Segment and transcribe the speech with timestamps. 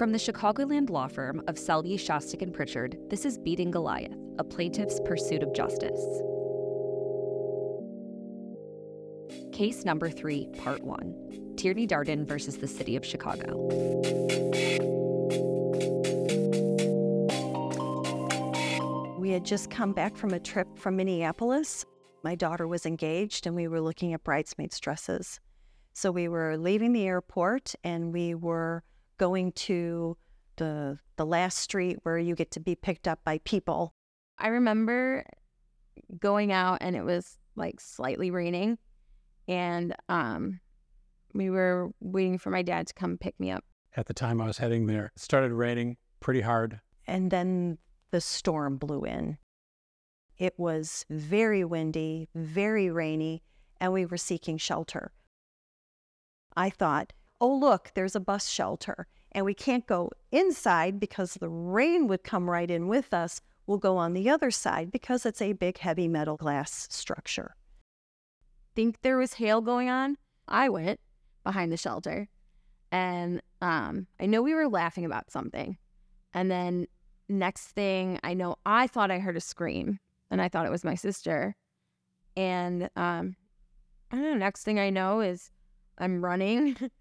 [0.00, 4.44] From the Chicagoland law firm of Salvi, Schostok, and Pritchard, this is Beating Goliath, a
[4.44, 6.00] plaintiff's pursuit of justice.
[9.52, 13.58] Case number three, part one Tierney Darden versus the City of Chicago.
[19.18, 21.84] We had just come back from a trip from Minneapolis.
[22.24, 25.40] My daughter was engaged, and we were looking at bridesmaids' dresses.
[25.92, 28.82] So we were leaving the airport and we were
[29.20, 30.16] going to
[30.56, 33.92] the the last street where you get to be picked up by people.
[34.38, 35.26] I remember
[36.18, 38.78] going out and it was like slightly raining
[39.46, 40.60] and um
[41.34, 43.62] we were waiting for my dad to come pick me up.
[43.94, 46.80] At the time I was heading there, it started raining pretty hard.
[47.06, 47.76] And then
[48.10, 49.36] the storm blew in.
[50.38, 53.42] It was very windy, very rainy,
[53.80, 55.12] and we were seeking shelter.
[56.56, 61.48] I thought, oh, look, there's a bus shelter, and we can't go inside because the
[61.48, 63.40] rain would come right in with us.
[63.66, 67.54] We'll go on the other side because it's a big, heavy metal glass structure.
[68.74, 70.16] Think there was hail going on?
[70.48, 71.00] I went
[71.44, 72.28] behind the shelter,
[72.92, 75.78] and um, I know we were laughing about something.
[76.34, 76.86] And then
[77.28, 79.98] next thing I know, I thought I heard a scream,
[80.30, 81.56] and I thought it was my sister.
[82.36, 83.36] And um,
[84.10, 84.34] I don't know.
[84.34, 85.50] Next thing I know is
[85.98, 86.76] I'm running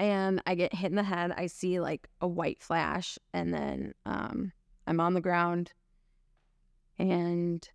[0.00, 1.30] and I get hit in the head.
[1.36, 4.52] I see like a white flash and then um,
[4.86, 5.72] I'm on the ground
[6.98, 7.68] and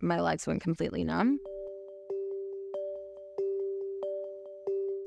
[0.00, 1.40] my legs went completely numb.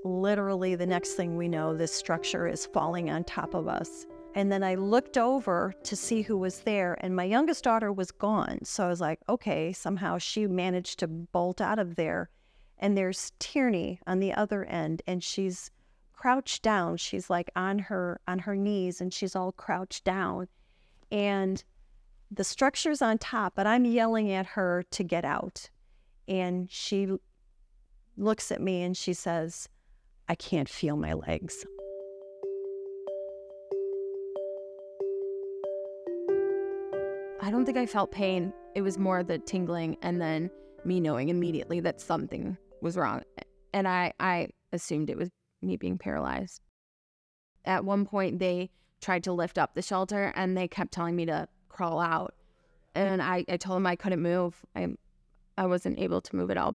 [0.03, 4.05] Literally, the next thing we know, this structure is falling on top of us.
[4.35, 8.11] And then I looked over to see who was there, and my youngest daughter was
[8.11, 8.59] gone.
[8.65, 12.29] So I was like, okay, somehow she managed to bolt out of there
[12.83, 15.71] and there's Tierney on the other end and she's
[16.23, 20.47] crouched down she's like on her on her knees and she's all crouched down
[21.11, 21.65] and
[22.31, 25.69] the structure's on top but I'm yelling at her to get out
[26.25, 27.09] and she
[28.15, 29.67] looks at me and she says
[30.29, 31.65] I can't feel my legs
[37.41, 38.53] I don't think I felt pain.
[38.73, 40.49] It was more the tingling and then
[40.85, 43.23] me knowing immediately that something was wrong.
[43.73, 45.29] And I, I assumed it was
[45.63, 46.61] me being paralyzed.
[47.65, 48.69] At one point, they
[49.01, 52.35] tried to lift up the shelter and they kept telling me to crawl out.
[52.95, 54.55] And I, I told them I couldn't move.
[54.75, 54.87] I,
[55.57, 56.73] I wasn't able to move at all.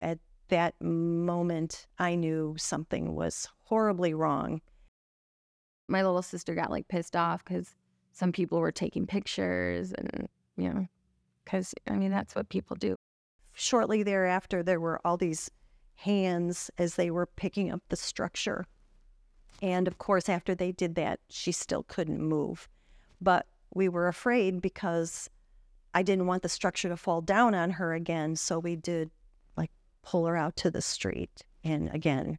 [0.00, 4.60] At that moment, I knew something was horribly wrong.
[5.88, 7.74] My little sister got like pissed off because
[8.12, 10.86] some people were taking pictures and, you know,
[11.44, 12.96] because I mean, that's what people do
[13.54, 15.50] shortly thereafter, there were all these
[15.96, 18.66] hands as they were picking up the structure.
[19.62, 22.68] And of course, after they did that, she still couldn't move.
[23.20, 25.30] But we were afraid because
[25.94, 28.36] I didn't want the structure to fall down on her again.
[28.36, 29.10] So we did
[29.56, 29.70] like
[30.02, 32.38] pull her out to the street and again,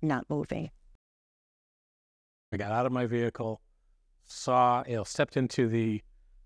[0.00, 0.70] not moving.
[2.52, 3.60] I got out of my vehicle,
[4.24, 6.02] saw, you know, stepped into the,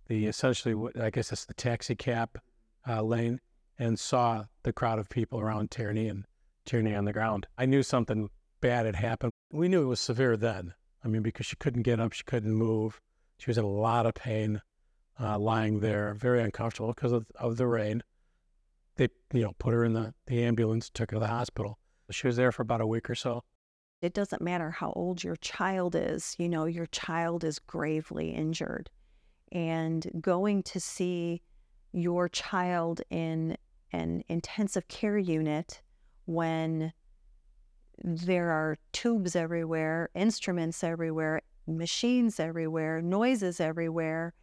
[0.09, 2.41] the essentially, what I guess it's the taxi cab
[2.88, 3.41] uh, lane
[3.82, 6.25] and saw the crowd of people around Tierney and
[6.65, 7.48] Tierney on the ground.
[7.59, 9.32] I knew something bad had happened.
[9.53, 10.72] We knew it was severe then.
[11.04, 13.00] I mean, because she couldn't get up, she couldn't move.
[13.38, 14.62] She was in a lot of pain,
[15.19, 18.04] uh, lying there, very uncomfortable because of, of the rain.
[18.94, 21.76] They, you know, put her in the, the ambulance, took her to the hospital.
[22.12, 23.43] She was there for about a week or so.
[24.00, 28.91] It doesn't matter how old your child is, you know, your child is gravely injured.
[29.50, 31.43] And going to see
[31.93, 33.56] your child in
[33.93, 35.83] an intensive care unit
[36.25, 36.93] when
[38.03, 44.35] there are tubes everywhere, instruments everywhere, machines everywhere, noises everywhere,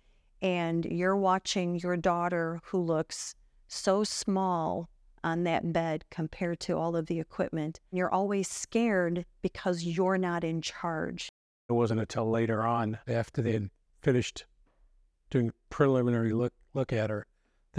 [0.42, 3.36] and you're watching your daughter who looks
[3.68, 4.90] so small
[5.24, 7.80] on that bed compared to all of the equipment.
[7.92, 11.30] You're always scared because you're not in charge.
[11.70, 13.70] It wasn't until later on, after they had
[14.02, 14.46] finished
[15.30, 17.28] doing preliminary look look at her,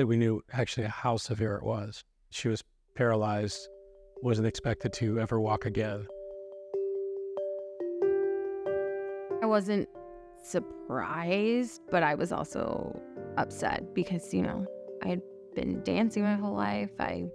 [0.00, 2.04] that we knew actually how severe it was.
[2.30, 2.64] She was
[2.94, 3.68] paralyzed,
[4.22, 6.06] wasn't expected to ever walk again.
[9.42, 9.90] I wasn't
[10.42, 12.98] surprised, but I was also
[13.36, 14.66] upset because, you know,
[15.02, 15.22] I had
[15.54, 16.92] been dancing my whole life.
[16.98, 17.26] I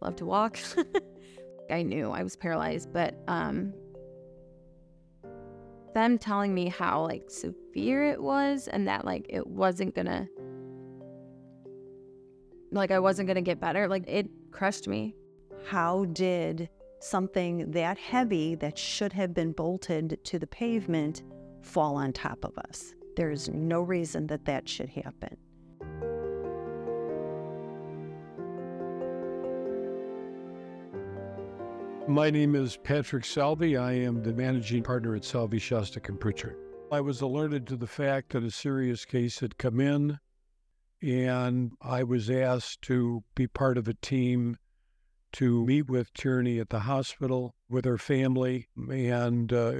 [0.00, 0.58] love to walk.
[1.70, 3.72] I knew I was paralyzed, but um
[5.94, 10.28] them telling me how like severe it was and that like it wasn't gonna
[12.70, 13.88] like I wasn't going to get better.
[13.88, 15.14] Like it crushed me.
[15.66, 16.68] How did
[17.00, 21.22] something that heavy that should have been bolted to the pavement
[21.62, 22.94] fall on top of us.
[23.16, 25.36] There's no reason that that should happen.
[32.06, 33.76] My name is Patrick Salvi.
[33.76, 36.56] I am the managing partner at Salvi Schostok and Pritchard.
[36.90, 40.18] I was alerted to the fact that a serious case had come in,
[41.02, 44.56] and I was asked to be part of a team
[45.32, 49.72] to meet with Tierney at the hospital with her family and uh,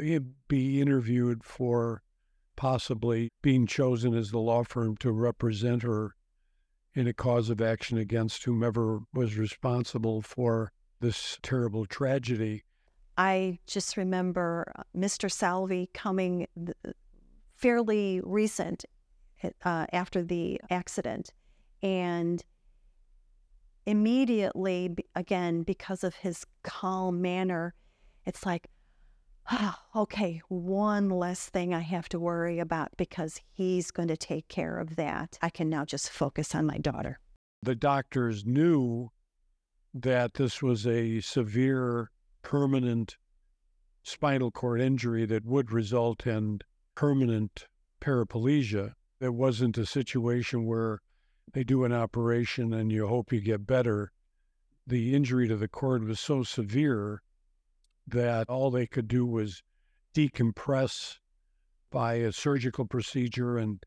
[0.49, 2.03] be interviewed for
[2.57, 6.15] possibly being chosen as the law firm to represent her
[6.95, 12.65] in a cause of action against whomever was responsible for this terrible tragedy.
[13.17, 15.31] I just remember uh, Mr.
[15.31, 16.47] Salvi coming
[17.55, 18.85] fairly recent
[19.65, 21.33] uh, after the accident.
[21.83, 22.45] And
[23.87, 27.73] immediately again because of his calm manner
[28.27, 28.67] it's like
[29.51, 34.47] oh, okay one less thing i have to worry about because he's going to take
[34.49, 35.39] care of that.
[35.43, 37.19] I can now just focus on my daughter.
[37.63, 39.11] The doctors knew
[39.95, 42.11] that this was a severe
[42.43, 43.17] permanent
[44.03, 46.61] spinal cord injury that would result in
[46.95, 47.67] permanent
[48.01, 51.01] paraplegia it wasn't a situation where
[51.53, 54.13] they do an operation and you hope you get better.
[54.87, 57.23] The injury to the cord was so severe
[58.07, 59.63] that all they could do was
[60.15, 61.19] decompress
[61.91, 63.85] by a surgical procedure and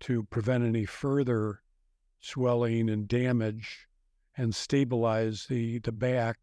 [0.00, 1.60] to prevent any further
[2.20, 3.86] swelling and damage
[4.36, 6.38] and stabilize the, the back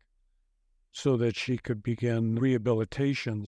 [0.91, 3.45] so that she could begin rehabilitation.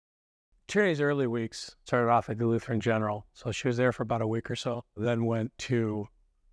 [0.66, 3.26] Tierney's early weeks started off at the Lutheran General.
[3.34, 6.08] So she was there for about a week or so, then went to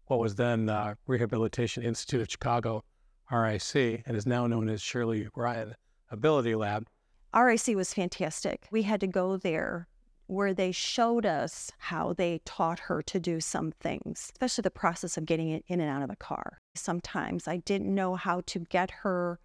[0.08, 0.70] what was then
[1.08, 2.84] Rehabilitation Institute of Chicago,
[3.32, 5.76] RIC, and is now known as Shirley Ryan
[6.10, 6.88] Ability Lab.
[7.34, 8.68] RIC was fantastic.
[8.72, 9.88] We had to go there
[10.28, 15.18] where they showed us how they taught her to do some things, especially the process
[15.18, 16.60] of getting it in and out of the car.
[16.76, 19.40] Sometimes I didn't know how to get her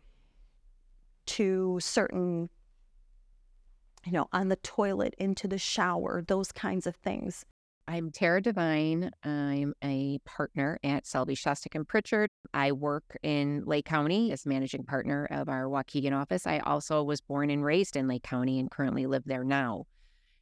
[1.26, 2.50] to certain,
[4.06, 7.44] you know, on the toilet, into the shower, those kinds of things.
[7.88, 9.10] I'm Tara Devine.
[9.24, 12.30] I'm a partner at Salvi Schostok and Pritchard.
[12.54, 16.46] I work in Lake County as managing partner of our Waukegan office.
[16.46, 19.86] I also was born and raised in Lake County and currently live there now.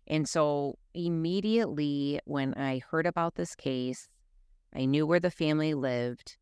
[0.06, 4.08] And so immediately when I heard about this case,
[4.74, 6.36] I knew where the family lived.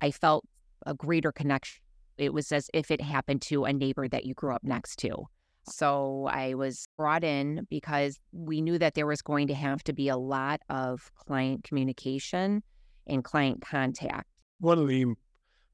[0.00, 0.44] I felt
[0.86, 1.82] a greater connection.
[2.18, 5.26] It was as if it happened to a neighbor that you grew up next to.
[5.66, 9.92] So I was brought in because we knew that there was going to have to
[9.92, 12.62] be a lot of client communication
[13.06, 14.28] and client contact.
[14.60, 15.06] One of the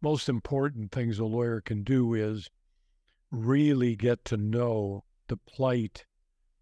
[0.01, 2.49] most important things a lawyer can do is
[3.31, 6.05] really get to know the plight,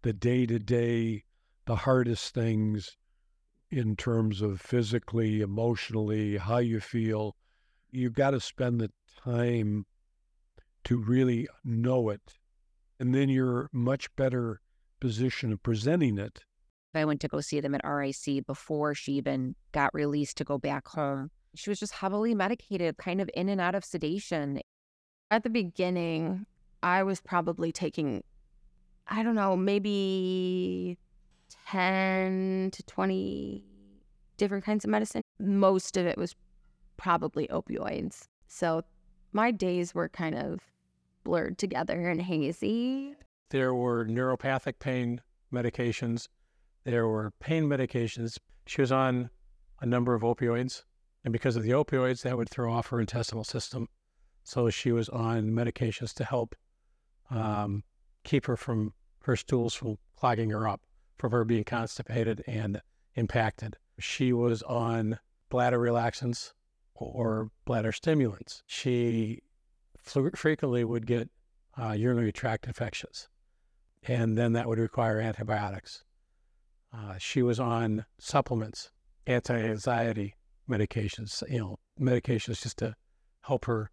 [0.01, 1.23] the day to day,
[1.65, 2.97] the hardest things
[3.71, 7.35] in terms of physically, emotionally, how you feel.
[7.91, 8.91] You've got to spend the
[9.23, 9.85] time
[10.85, 12.38] to really know it
[12.99, 14.61] and then you're much better
[14.99, 16.39] position of presenting it.
[16.93, 20.57] I went to go see them at RIC before she even got released to go
[20.57, 21.29] back home.
[21.55, 24.59] She was just heavily medicated, kind of in and out of sedation.
[25.31, 26.45] At the beginning,
[26.81, 28.23] I was probably taking,
[29.07, 30.97] I don't know, maybe
[31.67, 33.63] 10 to 20
[34.37, 35.21] different kinds of medicine.
[35.39, 36.35] Most of it was
[36.97, 38.23] probably opioids.
[38.47, 38.83] So
[39.31, 40.59] my days were kind of
[41.23, 43.15] blurred together and hazy.
[43.49, 45.21] There were neuropathic pain
[45.53, 46.27] medications.
[46.83, 48.37] There were pain medications.
[48.67, 49.29] She was on
[49.81, 50.83] a number of opioids.
[51.23, 53.87] And because of the opioids, that would throw off her intestinal system.
[54.43, 56.55] So she was on medications to help
[57.29, 57.83] um,
[58.23, 60.81] keep her from her stools from clogging her up,
[61.17, 62.81] from her being constipated and
[63.15, 63.77] impacted.
[63.99, 66.53] She was on bladder relaxants
[66.95, 68.63] or bladder stimulants.
[68.67, 69.41] She
[70.03, 71.29] frequently would get
[71.79, 73.29] uh, urinary tract infections,
[74.03, 76.03] and then that would require antibiotics.
[76.93, 78.91] Uh, she was on supplements,
[79.27, 80.35] anti-anxiety
[80.69, 82.95] medications, you know, medications just to
[83.41, 83.91] help her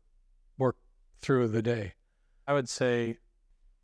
[0.59, 0.77] work
[1.21, 1.95] through the day.
[2.47, 3.19] I would say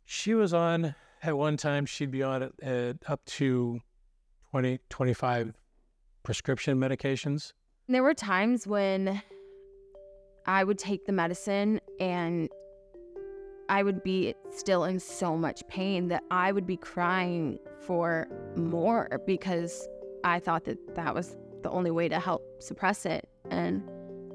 [0.05, 3.79] she was on at one time, she'd be on at, at up to
[4.51, 5.53] 20, 25
[6.23, 7.53] prescription medications.
[7.87, 9.21] There were times when
[10.45, 12.49] I would take the medicine and
[13.69, 19.21] I would be still in so much pain that I would be crying for more
[19.25, 19.87] because
[20.23, 23.27] I thought that that was the only way to help suppress it.
[23.49, 23.81] And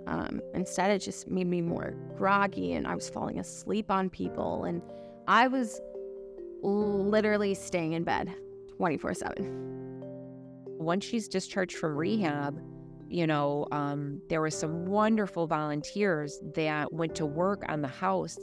[0.06, 4.64] um, instead, it just made me more groggy and I was falling asleep on people.
[4.64, 4.80] And
[5.26, 5.80] I was
[6.62, 8.34] literally staying in bed
[8.76, 10.02] 24 7.
[10.78, 12.58] Once she's discharged from rehab,
[13.08, 18.38] you know, um, there were some wonderful volunteers that went to work on the house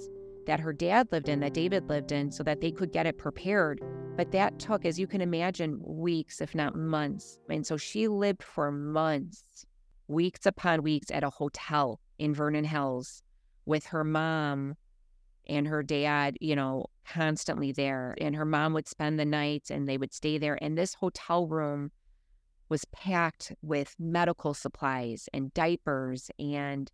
[0.45, 3.17] that her dad lived in, that David lived in, so that they could get it
[3.17, 3.81] prepared.
[4.15, 7.37] But that took, as you can imagine, weeks, if not months.
[7.49, 9.65] And so she lived for months,
[10.07, 13.23] weeks upon weeks at a hotel in Vernon Hills
[13.65, 14.75] with her mom
[15.47, 18.15] and her dad, you know, constantly there.
[18.19, 20.57] And her mom would spend the nights and they would stay there.
[20.61, 21.91] And this hotel room
[22.69, 26.91] was packed with medical supplies and diapers and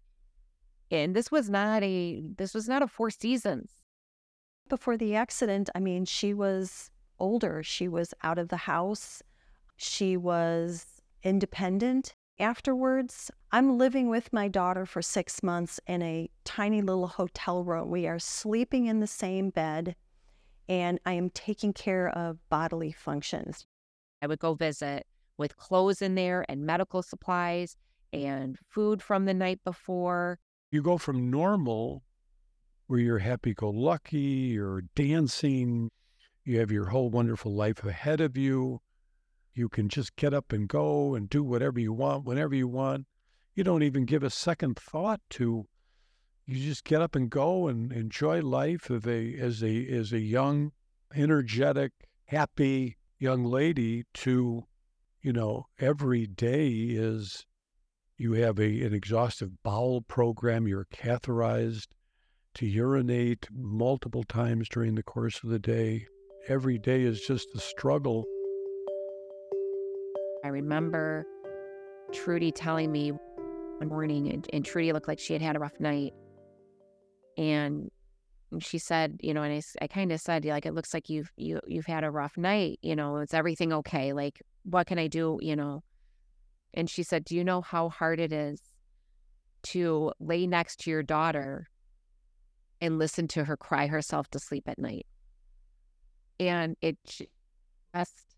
[0.90, 3.72] and this was not a this was not a four seasons.
[4.70, 7.62] Before the accident i mean she was older.
[7.64, 9.22] She was out of the house.
[9.78, 13.30] She was independent afterwards.
[13.52, 17.92] I'm living with my daughter for 6 months in a tiny little hotel room.
[17.92, 19.96] We are sleeping in the same bed
[20.68, 23.66] and i am taking care of bodily functions.
[24.22, 25.06] I would go visit
[25.38, 27.76] with clothes in there and medical supplies
[28.14, 30.40] and food from the night before.
[30.72, 32.04] You go from normal,
[32.88, 35.90] where you're happy go lucky, you're dancing,
[36.44, 38.82] you have your whole wonderful life ahead of you.
[39.54, 43.06] You can just get up and go and do whatever you want, whenever you want.
[43.54, 45.68] You don't even give a second thought to.
[46.46, 50.20] You just get up and go and enjoy life as a as a as a
[50.20, 50.72] young,
[51.14, 51.92] energetic,
[52.26, 54.66] happy young lady to
[55.22, 57.46] you know, every day is
[58.18, 61.88] you have a, an exhaustive bowel program, you're catheterized
[62.56, 66.08] to urinate multiple times during the course of the day.
[66.48, 68.26] Every day is just a struggle.
[70.44, 71.26] I remember
[72.12, 75.80] Trudy telling me one morning, and, and Trudy looked like she had had a rough
[75.80, 76.14] night.
[77.38, 77.90] And
[78.60, 81.32] she said, you know, and I, I kind of said, like, it looks like you've
[81.38, 82.80] you you've had a rough night.
[82.82, 84.14] You know, is everything okay?
[84.14, 85.40] Like, what can I do?
[85.42, 85.84] You know,
[86.74, 88.62] and she said, do you know how hard it is
[89.64, 91.70] to lay next to your daughter
[92.82, 95.06] and listen to her cry herself to sleep at night?
[96.40, 96.98] And it
[97.94, 98.36] just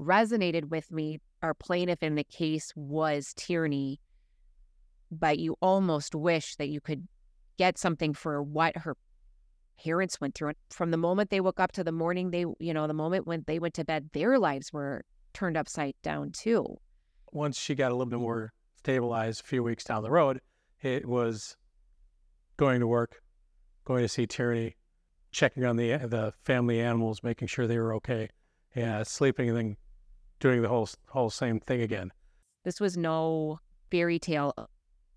[0.00, 1.20] resonated with me.
[1.42, 4.00] Our plaintiff in the case was Tierney,
[5.10, 7.06] but you almost wish that you could
[7.58, 8.96] get something for what her
[9.82, 10.48] parents went through.
[10.48, 13.26] And from the moment they woke up to the morning they, you know, the moment
[13.26, 16.76] when they went to bed, their lives were turned upside down too.
[17.32, 18.24] Once she got a little bit mm-hmm.
[18.24, 20.40] more stabilized a few weeks down the road,
[20.82, 21.56] it was
[22.56, 23.20] going to work,
[23.84, 24.76] going to see Tierney
[25.30, 28.28] checking on the the family animals, making sure they were okay,
[28.74, 29.76] yeah, sleeping, and then
[30.40, 32.12] doing the whole whole same thing again.
[32.64, 34.52] This was no fairy tale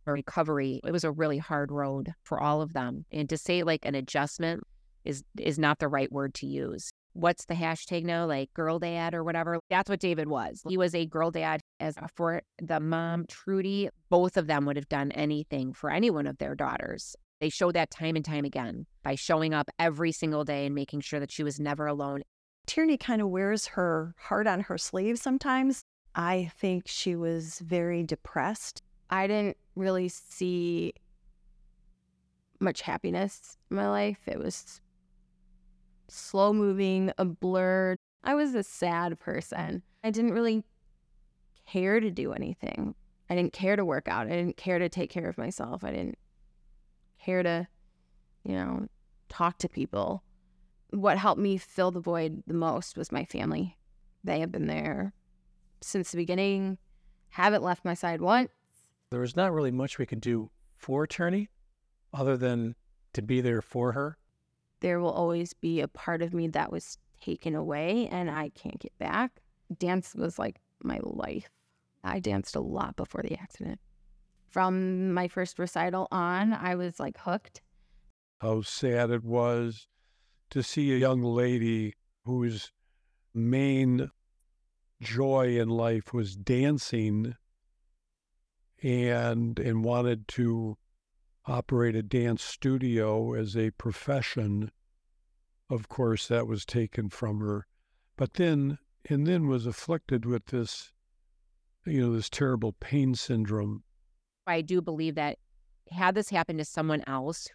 [0.06, 0.82] recovery.
[0.84, 3.06] It was a really hard road for all of them.
[3.12, 4.64] And to say like an adjustment
[5.04, 6.92] is is not the right word to use.
[7.14, 8.26] What's the hashtag now?
[8.26, 9.60] Like girl dad or whatever.
[9.70, 10.62] That's what David was.
[10.68, 14.90] He was a girl dad as for the mom, Trudy, both of them would have
[14.90, 17.16] done anything for any one of their daughters.
[17.42, 21.02] They showed that time and time again by showing up every single day and making
[21.02, 22.22] sure that she was never alone.
[22.68, 25.82] Tierney kind of wears her heart on her sleeve sometimes.
[26.14, 30.94] I think she was very depressed I didn't really see
[32.60, 34.20] much happiness in my life.
[34.28, 34.82] It was
[36.08, 37.98] slow moving, a blur.
[38.24, 39.82] I was a sad person.
[40.04, 40.64] I didn't really
[41.68, 42.96] care to do anything.
[43.30, 44.28] I didn't care to work out.
[44.28, 45.84] I didn't care to take care of myself.
[45.84, 46.18] I didn't
[47.24, 47.68] care to,
[48.44, 48.88] you know,
[49.30, 50.24] talk to people.
[50.90, 53.78] What helped me fill the void the most was my family.
[54.24, 55.14] They have been there
[55.80, 56.78] since the beginning,
[57.30, 58.50] haven't left my side once
[59.12, 61.50] there was not really much we could do for Tierney
[62.14, 62.76] other than
[63.14, 64.18] to be there for her.
[64.80, 68.80] There will always be a part of me that was taken away and I can't
[68.80, 69.42] get back.
[69.78, 71.50] Dance was like my life.
[72.04, 73.80] I danced a lot before the accident.
[74.50, 77.62] From my first recital on, I was like hooked.
[78.40, 79.88] How sad it was
[80.50, 81.94] to see a young lady
[82.26, 82.72] whose
[83.34, 84.10] main
[85.02, 87.36] joy in life was dancing
[88.82, 90.78] and and wanted to
[91.46, 94.72] operate a dance studio as a profession.
[95.70, 97.68] Of course, that was taken from her,
[98.18, 98.78] but then
[99.10, 100.92] and then was afflicted with this,
[101.86, 103.84] you know, this terrible pain syndrome.
[104.46, 105.38] I do believe that
[105.90, 107.50] had this happened to someone else,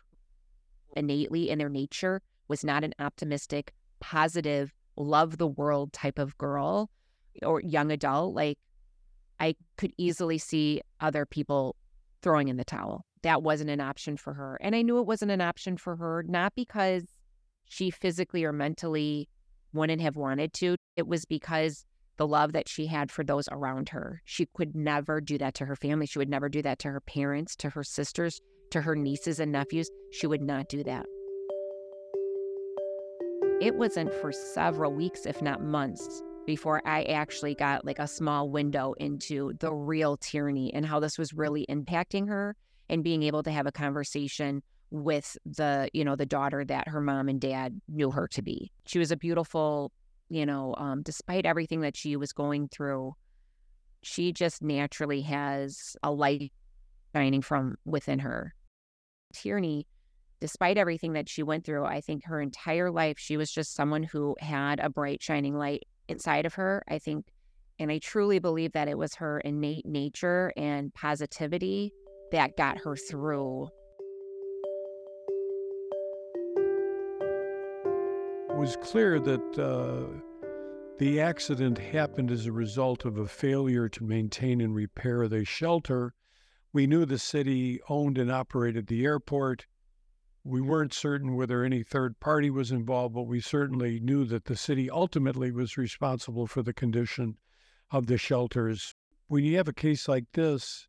[0.97, 6.91] innately in their nature was not an optimistic, positive, love the world type of girl
[7.43, 8.59] or young adult, like
[9.39, 11.77] I could easily see other people
[12.23, 13.05] throwing in the towel.
[13.23, 14.59] That wasn't an option for her.
[14.61, 17.05] And I knew it wasn't an option for her, not because
[17.65, 19.29] she physically or mentally
[19.73, 20.77] wouldn't have wanted to.
[20.97, 21.85] It was because
[22.17, 24.23] the love that she had for those around her.
[24.25, 26.07] She could never do that to her family.
[26.07, 29.53] She would never do that to her parents, to her sisters, to her nieces and
[29.53, 29.91] nephews.
[30.13, 31.05] She would not do that.
[33.61, 38.49] It wasn't for several weeks, if not months, before I actually got like a small
[38.51, 42.57] window into the real Tierney and how this was really impacting her
[42.89, 47.01] and being able to have a conversation with the, you know, the daughter that her
[47.01, 48.71] mom and dad knew her to be.
[48.87, 49.91] She was a beautiful,
[50.29, 53.15] you know, um, despite everything that she was going through,
[54.03, 56.53] she just naturally has a light
[57.15, 58.55] shining from within her.
[59.35, 59.89] Tierney,
[60.41, 64.05] despite everything that she went through, I think her entire life, she was just someone
[64.05, 66.83] who had a bright, shining light inside of her.
[66.89, 67.27] I think,
[67.79, 71.93] and I truly believe that it was her innate nature and positivity
[72.33, 73.69] that got her through.
[78.51, 80.07] It was clear that uh,
[80.99, 86.15] the accident happened as a result of a failure to maintain and repair the shelter.
[86.73, 89.67] We knew the city owned and operated the airport.
[90.49, 94.55] We weren't certain whether any third party was involved, but we certainly knew that the
[94.55, 97.39] city ultimately was responsible for the condition
[97.91, 98.95] of the shelters.
[99.27, 100.87] When you have a case like this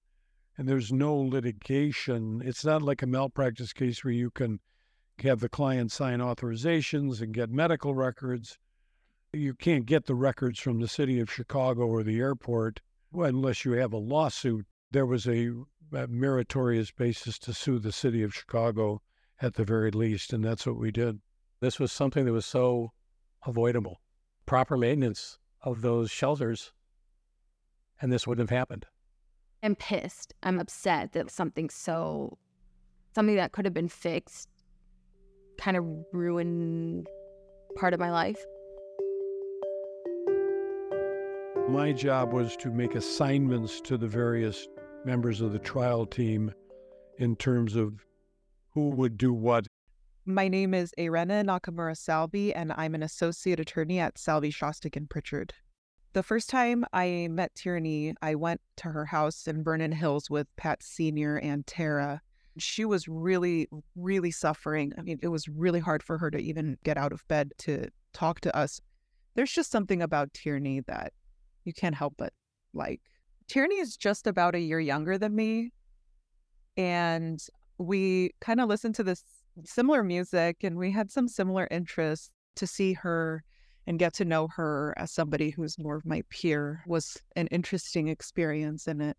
[0.59, 4.59] and there's no litigation, it's not like a malpractice case where you can
[5.23, 8.59] have the client sign authorizations and get medical records.
[9.33, 12.79] You can't get the records from the city of Chicago or the airport
[13.11, 14.67] unless you have a lawsuit.
[14.91, 15.49] There was a,
[15.91, 19.01] a meritorious basis to sue the city of Chicago
[19.41, 20.33] at the very least.
[20.33, 21.19] And that's what we did.
[21.59, 22.91] This was something that was so
[23.45, 24.01] avoidable.
[24.45, 26.71] Proper maintenance of those shelters,
[28.01, 28.85] and this wouldn't have happened.
[29.63, 30.33] I'm pissed.
[30.43, 32.37] I'm upset that something so,
[33.15, 34.49] something that could have been fixed
[35.57, 37.07] kind of ruined
[37.75, 38.43] part of my life.
[41.67, 44.67] My job was to make assignments to the various
[45.03, 46.53] members of the trial team
[47.17, 48.05] in terms of
[48.77, 49.65] who would do what.
[50.27, 55.09] My name is Irena Nakamura Salvi, and I'm an associate attorney at Salvi Schostok and
[55.09, 55.51] Pritchard.
[56.13, 60.45] The first time I met Tierney, I went to her house in Vernon Hills with
[60.57, 61.37] Pat Sr.
[61.37, 62.21] and Tara.
[62.59, 64.93] She was really, really suffering.
[64.95, 67.87] I mean, it was really hard for her to even get out of bed to
[68.13, 68.79] talk to us.
[69.33, 71.13] There's just something about Tierney that
[71.65, 72.31] you can't help but
[72.75, 73.01] like.
[73.47, 75.71] Tierney is just about a year younger than me.
[76.75, 77.43] And
[77.77, 79.23] we kind of listened to this
[79.65, 83.43] similar music and we had some similar interests to see her
[83.85, 88.07] and get to know her as somebody who's more of my peer was an interesting
[88.07, 89.17] experience and it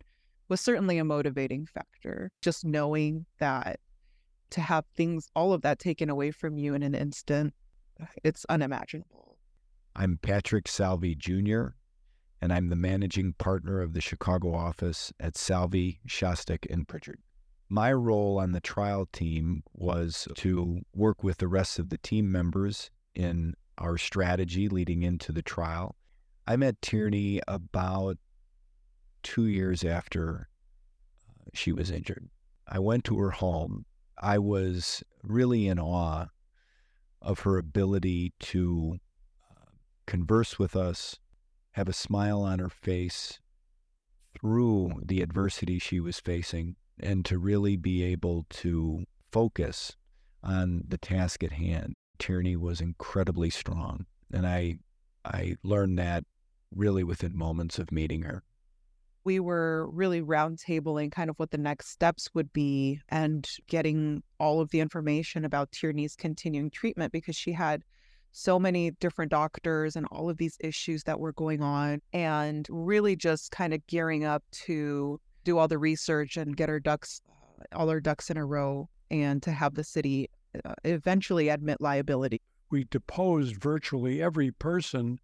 [0.49, 3.81] was certainly a motivating factor just knowing that
[4.51, 7.53] to have things all of that taken away from you in an instant
[8.23, 9.39] it's unimaginable.
[9.97, 11.69] I'm patrick salvi jr
[12.41, 17.19] and i'm the managing partner of the chicago office at salvi schostok and pritchard
[17.69, 22.33] my role on the trial team was to work with the rest of the team
[22.33, 25.95] members in our strategy leading into the trial.
[26.47, 28.17] I met Tierney about
[29.23, 30.49] two years after
[31.29, 32.29] uh, she was injured.
[32.67, 33.85] I went to her home.
[34.21, 36.27] I was really in awe
[37.21, 38.97] of her ability to
[39.51, 39.65] uh,
[40.07, 41.19] converse with us,
[41.73, 43.41] have a smile on her face
[44.41, 49.97] through the adversity she was facing, and to really be able to focus
[50.43, 51.95] on the task at hand.
[52.19, 54.79] Tierney was incredibly strong, and I
[55.25, 56.25] I learned that
[56.75, 58.43] really within moments of meeting her.
[59.25, 64.61] We were really roundtabling kind of what the next steps would be and getting all
[64.61, 67.85] of the information about Tierney's continuing treatment because she had
[68.33, 73.17] so many different doctors and all of these issues that were going on and really
[73.17, 77.23] just kind of gearing up to do all the research and get our ducks,
[77.73, 80.29] all our ducks in a row, and to have the city
[80.63, 82.43] uh, eventually admit liability.
[82.71, 85.21] We deposed virtually every person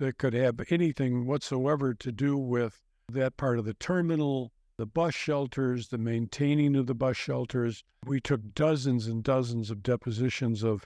[0.00, 2.82] that could have anything whatsoever to do with
[3.12, 7.84] that part of the terminal, the bus shelters, the maintaining of the bus shelters.
[8.04, 10.84] We took dozens and dozens of depositions of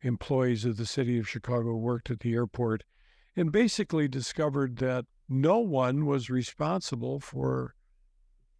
[0.00, 2.84] employees of the city of Chicago worked at the airport
[3.36, 7.74] and basically discovered that no one was responsible for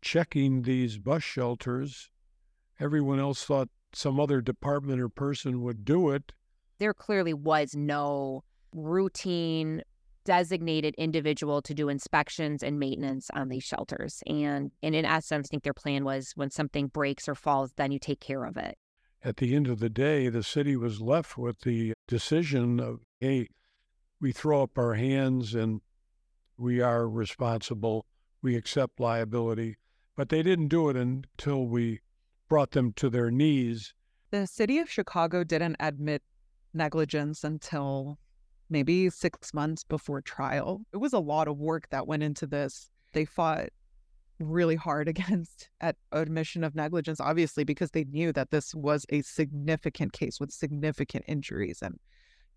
[0.01, 2.11] checking these bus shelters.
[2.79, 6.33] Everyone else thought some other department or person would do it.
[6.79, 9.83] There clearly was no routine
[10.25, 14.23] designated individual to do inspections and maintenance on these shelters.
[14.27, 17.91] And, and in essence, I think their plan was when something breaks or falls, then
[17.91, 18.79] you take care of it.
[19.25, 23.49] at the end of the day, the city was left with the decision of, hey,
[24.21, 25.81] we throw up our hands and
[26.61, 28.05] we are responsible,
[28.43, 29.77] we accept liability.
[30.17, 32.01] But they didn't do it until we
[32.49, 33.95] brought them to their knees.
[34.31, 36.23] The city of Chicago didn't admit
[36.75, 38.19] negligence until
[38.69, 40.83] maybe six months before trial.
[40.93, 42.91] It was a lot of work that went into this.
[43.13, 43.71] They fought
[44.39, 49.23] really hard against at admission of negligence, obviously, because they knew that this was a
[49.23, 51.99] significant case with significant injuries and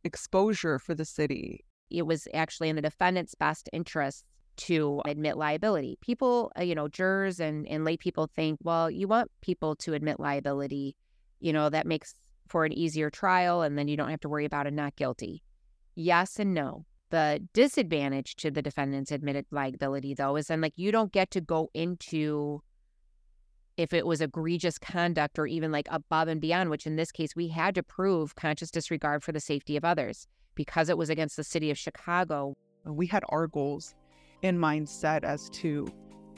[0.04, 1.63] exposure for the city.
[1.89, 5.98] It was actually in the defendant's best interest to admit liability.
[6.02, 9.93] People, uh, you know, jurors and, and lay people think, well, you want people to
[9.93, 10.96] admit liability.
[11.39, 12.13] You know, that makes
[12.48, 15.41] for an easier trial and then you don't have to worry about a not guilty.
[15.96, 16.86] Yes and no.
[17.10, 21.41] The disadvantage to the defendant's admitted liability, though, is then like you don't get to
[21.41, 22.63] go into
[23.78, 27.36] if it was egregious conduct or even like above and beyond, which in this case
[27.36, 31.38] we had to prove conscious disregard for the safety of others because it was against
[31.38, 32.56] the city of Chicago.
[32.86, 33.96] We had our goals
[34.42, 35.88] in mind set as to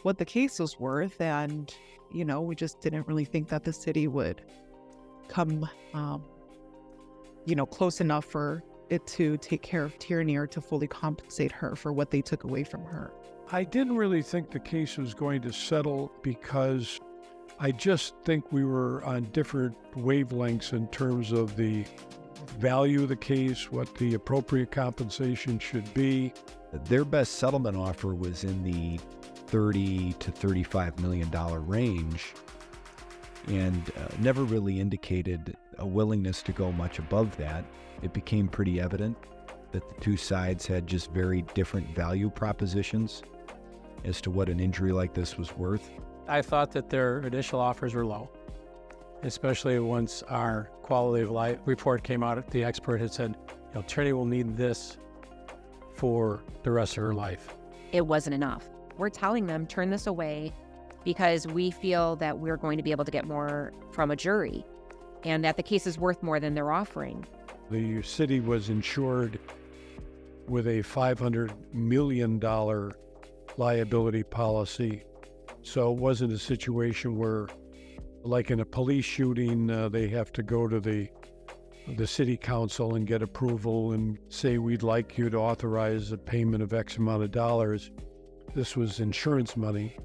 [0.04, 1.74] what the case was worth, and
[2.14, 4.42] you know, we just didn't really think that the city would
[5.28, 6.24] come, um,
[7.46, 11.52] you know, close enough for it to take care of Tierney or to fully compensate
[11.52, 13.12] her for what they took away from her.
[13.52, 17.00] I didn't really think the case was going to settle because
[17.60, 21.86] I just think we were on different wavelengths in terms of the
[22.52, 26.34] value of the case, what the appropriate compensation should be.
[26.86, 29.00] Their best settlement offer was in the
[29.48, 32.34] 30 to 35 million dollar range
[33.48, 37.64] and uh, never really indicated a willingness to go much above that
[38.02, 39.18] it became pretty evident
[39.72, 43.24] that the two sides had just very different value propositions
[44.04, 45.90] as to what an injury like this was worth.
[46.28, 48.30] I thought that their initial offers were low,
[49.26, 52.50] especially once our quality of life report came out.
[52.52, 54.98] The expert had said, you know, Tierney will need this
[55.96, 57.56] for the rest of her life.
[57.92, 58.70] It wasn't enough.
[58.98, 60.54] We're telling them, turn this away
[61.04, 64.64] because we feel that we're going to be able to get more from a jury
[65.24, 67.26] and that the case is worth more than they're offering.
[67.72, 69.40] The city was insured
[70.48, 72.40] with a $500 million
[73.58, 75.04] liability policy.
[75.64, 77.48] So it wasn't a situation where,
[78.26, 81.10] like in a police shooting, uh, they have to go to the
[81.98, 86.64] the city council and get approval and say we'd like you to authorize a payment
[86.64, 87.92] of X amount of dollars.
[88.56, 89.96] This was insurance money,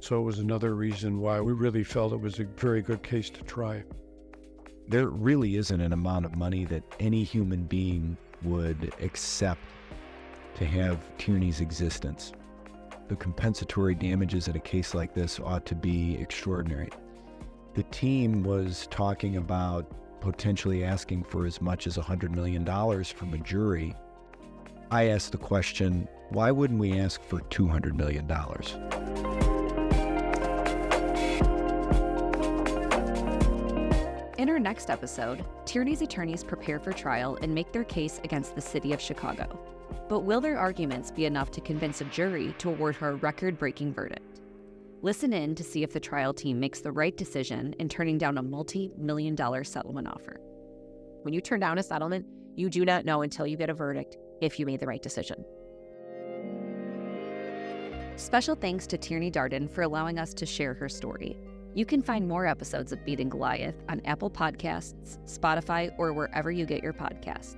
[0.00, 3.28] so it was another reason why we really felt it was a very good case
[3.28, 3.84] to try
[4.88, 9.60] there really isn't an amount of money that any human being would accept
[10.54, 12.32] to have Tierney's existence.
[13.08, 16.88] The compensatory damages in a case like this ought to be extraordinary.
[17.78, 19.86] The team was talking about
[20.20, 22.64] potentially asking for as much as $100 million
[23.04, 23.94] from a jury.
[24.90, 28.24] I asked the question why wouldn't we ask for $200 million?
[34.38, 38.60] In our next episode, Tierney's attorneys prepare for trial and make their case against the
[38.60, 39.56] city of Chicago.
[40.08, 43.56] But will their arguments be enough to convince a jury to award her a record
[43.56, 44.40] breaking verdict?
[45.00, 48.38] Listen in to see if the trial team makes the right decision in turning down
[48.38, 50.40] a multi million dollar settlement offer.
[51.22, 54.16] When you turn down a settlement, you do not know until you get a verdict
[54.40, 55.44] if you made the right decision.
[58.16, 61.38] Special thanks to Tierney Darden for allowing us to share her story.
[61.74, 66.66] You can find more episodes of Beating Goliath on Apple Podcasts, Spotify, or wherever you
[66.66, 67.54] get your podcasts.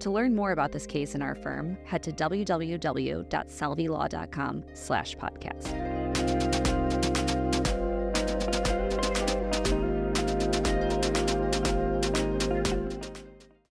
[0.00, 6.01] To learn more about this case in our firm, head to www.salvilaw.com slash podcast.